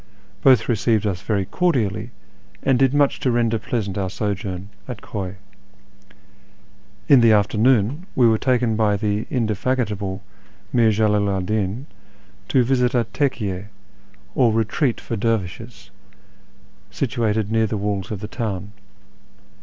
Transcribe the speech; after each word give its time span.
Both 0.41 0.67
received 0.67 1.05
us 1.05 1.21
very 1.21 1.45
cordially, 1.45 2.09
and 2.63 2.79
did 2.79 2.91
much 2.91 3.19
to 3.19 3.29
render 3.29 3.59
pleasant 3.59 3.99
our 3.99 4.09
sojourn 4.09 4.69
at 4.87 4.99
Khuy. 5.03 5.35
In 7.07 7.21
the 7.21 7.31
afternoon 7.33 8.07
we 8.15 8.25
were 8.27 8.39
taken 8.39 8.75
by 8.75 8.97
the 8.97 9.27
indefatigable 9.29 10.23
Mir 10.73 10.89
Jalalu 10.89 11.43
'd 11.45 11.45
Din 11.45 11.85
to 12.47 12.63
visit 12.63 12.95
a 12.95 13.03
tcky6, 13.13 13.67
or 14.33 14.51
retreat 14.51 14.99
for 14.99 15.15
dervishes, 15.15 15.91
situated 16.89 17.51
near 17.51 17.67
the 17.67 17.77
walls 17.77 18.09
of 18.09 18.21
the 18.21 18.27
town. 18.27 18.71